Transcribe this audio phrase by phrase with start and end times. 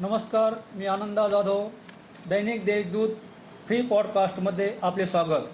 [0.00, 1.68] नमस्कार मी आनंदा जाधव
[2.30, 3.10] दैनिक देशदूत
[3.66, 5.46] फ्री पॉडकास्टमध्ये आपले स्वागत.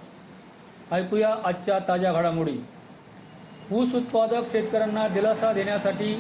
[0.93, 2.57] ऐकूया आजच्या ताज्या घडामोडी.
[3.73, 6.15] ऊस उत्पादक शेतकऱ्यांना दिलासा देण्यासाठी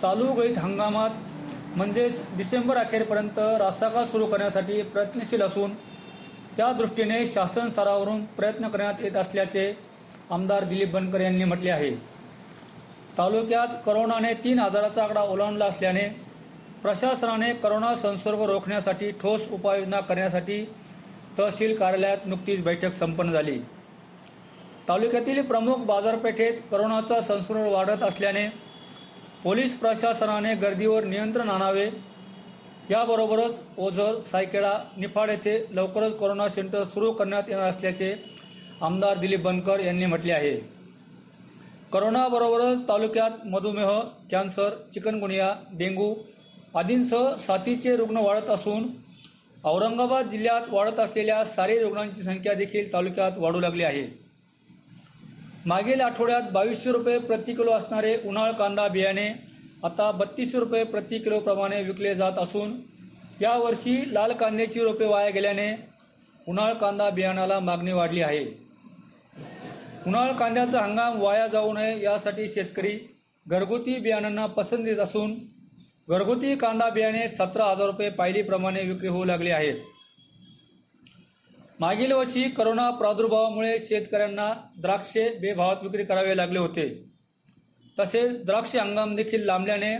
[0.00, 5.74] चालू गळीत हंगामात म्हणजेच डिसेंबर अखेरपर्यंत रासाका सुरू करण्यासाठी प्रयत्नशील असून
[6.56, 9.72] त्या दृष्टीने शासन स्तरावरून प्रयत्न करण्यात येत असल्याचे
[10.30, 11.90] आमदार दिलीप बनकर यांनी म्हटले आहे.
[13.18, 16.08] तालुक्यात करोनाने तीन हजाराचा आकडा ओलांडला असल्याने
[16.82, 20.64] प्रशासनाने करोना संसर्ग रोखण्यासाठी ठोस उपाययोजना करण्यासाठी
[21.38, 23.58] तहसील कार्यालयात नुकतीच बैठक संपन्न झाली.
[24.88, 28.48] तालुक्यातील प्रमुख बाजारपेठेत करोनाचा संसर्ग वाढत असल्याने
[29.44, 31.90] पोलीस प्रशासनाने गर्दीवर नियंत्रण आणावे.
[32.90, 38.14] याबरोबरच ओझर सायकेडा निफाड येथे लवकरच कोरोना सेंटर सुरू करण्यात येणार असल्याचे
[38.82, 40.56] आमदार दिलीप बनकर यांनी म्हटले आहे.
[41.92, 43.98] करोनाबरोबरच तालुक्यात मधुमेह
[44.30, 46.14] कॅन्सर चिकनगुनिया डेंग्यू
[46.74, 48.86] आदींसह साथीचे रुग्ण वाढत असून
[49.64, 54.06] औरंगाबाद जिल्ह्यात वाढत असलेल्या सारी रुग्णांची संख्या देखील तालुक्यात वाढू लागली आहे.
[55.66, 59.28] मागील आठवड्यात बावीसशे रुपये प्रति किलो असणारे उन्हाळ कांदा बियाणे
[59.84, 62.80] आता बत्तीसशे रुपये प्रति किलोप्रमाणे विकले जात असून
[63.40, 65.70] यावर्षी लाल कांद्याची रोपे वाया गेल्याने
[66.48, 68.44] उन्हाळ कांदा बियाणाला मागणी वाढली आहे.
[70.06, 72.98] उन्हाळ कांद्याचा हंगाम वाया जाऊ नये यासाठी शेतकरी
[73.46, 75.34] घरगुती बियाणांना पसंत देत असून
[76.10, 79.74] घरगुती कांदा बियाणे सतरा हजार रुपये पायलीप्रमाणे विक्री होऊ लागले आहेत.
[81.80, 87.04] मागील वर्षी करोना प्रादुर्भावामुळे शेतकऱ्यांना द्राक्षे बेभावात विक्री करावे लागले होते.
[87.98, 89.94] तसेच द्राक्ष हंगाम देखील लांबल्याने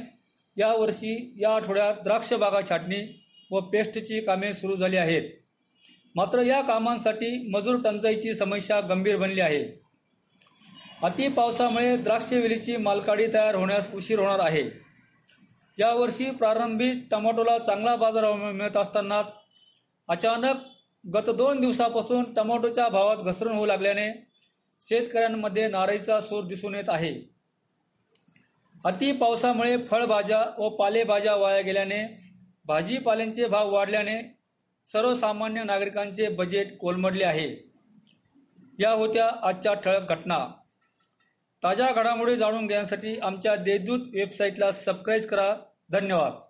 [0.56, 5.22] यावर्षी या आठवड्यात द्राक्ष बागा छाटणी व पेस्टची कामे सुरू झाली आहेत.
[6.14, 9.64] मात्र या कामांसाठी मजूर टंचाईची समस्या गंभीर बनली आहे.
[11.02, 14.89] अति पावसामुळे द्राक्ष वेलीची मालकाडी तयार होण्यास उशीर होणार आहे.
[15.80, 19.36] यावर्षी प्रारंभी टमाटोला चांगला बाजार मिळत असतानाच
[20.08, 20.56] अचानक
[21.14, 24.26] गत दोन दिवसापासून टमाटोच्या भावात घसरण होऊ लागल्याने
[24.80, 27.14] शेतकऱ्यांमध्ये नाराईचा सूर दिसून येत आहे.
[28.84, 32.20] अति पावसामुळे फळभाज्या व पालेभाज्या वाया गेल्याने
[32.66, 34.36] भाजीपाल्यांचे भाव वाढल्याने
[34.86, 37.70] सर्वसामान्य नागरिकांचे बजेट कोलमडले आहे.
[38.78, 40.46] या होत्या आजच्या ठळक घटना.
[41.62, 45.54] ताज्या घडामोडी जाणून घेण्यासाठी आमच्या देशदूत वेबसाईटला सबस्क्राईब करा.
[45.90, 46.49] धन्यवाद.